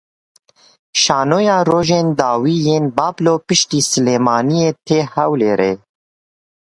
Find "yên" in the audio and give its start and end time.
2.65-2.85